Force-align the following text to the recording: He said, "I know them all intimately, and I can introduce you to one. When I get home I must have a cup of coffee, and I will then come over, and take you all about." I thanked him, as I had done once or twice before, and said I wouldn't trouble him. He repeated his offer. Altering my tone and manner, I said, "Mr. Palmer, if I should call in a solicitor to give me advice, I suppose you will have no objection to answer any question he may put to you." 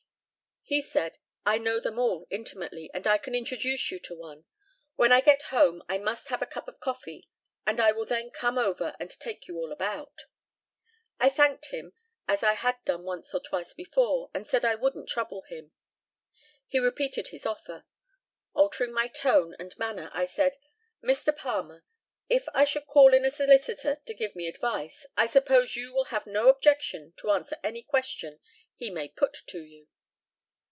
He 0.63 0.81
said, 0.81 1.17
"I 1.45 1.57
know 1.57 1.81
them 1.81 1.99
all 1.99 2.25
intimately, 2.29 2.89
and 2.93 3.05
I 3.05 3.17
can 3.17 3.35
introduce 3.35 3.91
you 3.91 3.99
to 3.99 4.15
one. 4.15 4.45
When 4.95 5.11
I 5.11 5.19
get 5.19 5.41
home 5.51 5.83
I 5.89 5.97
must 5.97 6.29
have 6.29 6.41
a 6.41 6.45
cup 6.45 6.69
of 6.69 6.79
coffee, 6.79 7.27
and 7.67 7.81
I 7.81 7.91
will 7.91 8.05
then 8.05 8.29
come 8.31 8.57
over, 8.57 8.95
and 8.97 9.09
take 9.11 9.49
you 9.49 9.57
all 9.57 9.73
about." 9.73 10.27
I 11.19 11.27
thanked 11.27 11.71
him, 11.71 11.91
as 12.25 12.41
I 12.41 12.53
had 12.53 12.77
done 12.85 13.03
once 13.03 13.33
or 13.33 13.41
twice 13.41 13.73
before, 13.73 14.31
and 14.33 14.47
said 14.47 14.63
I 14.63 14.75
wouldn't 14.75 15.09
trouble 15.09 15.41
him. 15.49 15.73
He 16.67 16.79
repeated 16.79 17.29
his 17.29 17.45
offer. 17.45 17.83
Altering 18.53 18.93
my 18.93 19.09
tone 19.09 19.53
and 19.59 19.77
manner, 19.77 20.09
I 20.13 20.25
said, 20.25 20.55
"Mr. 21.03 21.35
Palmer, 21.35 21.83
if 22.29 22.47
I 22.53 22.63
should 22.63 22.87
call 22.87 23.13
in 23.13 23.25
a 23.25 23.31
solicitor 23.31 23.97
to 24.05 24.13
give 24.13 24.37
me 24.37 24.47
advice, 24.47 25.05
I 25.17 25.25
suppose 25.25 25.75
you 25.75 25.91
will 25.93 26.05
have 26.05 26.25
no 26.25 26.47
objection 26.47 27.11
to 27.17 27.31
answer 27.31 27.57
any 27.61 27.83
question 27.83 28.39
he 28.77 28.89
may 28.89 29.09
put 29.09 29.33
to 29.47 29.61
you." 29.65 29.89